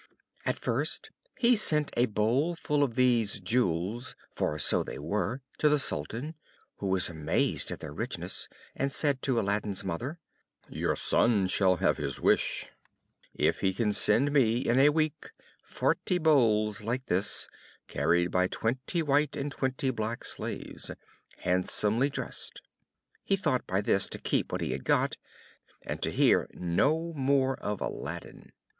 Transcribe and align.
At 0.47 0.57
first 0.57 1.11
he 1.37 1.55
sent 1.55 1.91
a 1.95 2.07
bowlful 2.07 2.81
of 2.81 2.95
these 2.95 3.39
jewels 3.39 4.15
for 4.35 4.57
so 4.57 4.81
they 4.81 4.97
were 4.97 5.43
to 5.59 5.69
the 5.69 5.77
Sultan, 5.77 6.33
who 6.77 6.87
was 6.87 7.07
amazed 7.07 7.69
at 7.69 7.81
their 7.81 7.93
richness, 7.93 8.49
and 8.75 8.91
said 8.91 9.21
to 9.21 9.39
Aladdin's 9.39 9.83
mother: 9.83 10.17
"Your 10.67 10.95
son 10.95 11.45
shall 11.45 11.75
have 11.75 11.97
his 11.97 12.19
wish, 12.19 12.71
if 13.35 13.59
he 13.59 13.75
can 13.75 13.91
send 13.91 14.31
me, 14.31 14.61
in 14.61 14.79
a 14.79 14.89
week, 14.89 15.29
forty 15.63 16.17
bowls 16.17 16.81
like 16.81 17.05
this, 17.05 17.47
carried 17.87 18.31
by 18.31 18.47
twenty 18.47 19.03
white 19.03 19.35
and 19.35 19.51
twenty 19.51 19.91
black 19.91 20.25
slaves, 20.25 20.89
handsomely 21.41 22.09
dressed." 22.09 22.63
He 23.23 23.35
thought 23.35 23.67
by 23.67 23.81
this 23.81 24.09
to 24.09 24.17
keep 24.17 24.51
what 24.51 24.61
he 24.61 24.71
had 24.71 24.83
got, 24.83 25.17
and 25.83 26.01
to 26.01 26.09
hear 26.09 26.47
no 26.55 27.13
more 27.13 27.55
of 27.59 27.79
Aladdin. 27.81 28.51